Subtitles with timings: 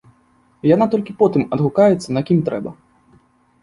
[0.69, 2.79] Яна толькі потым адгукаецца на кім трэба.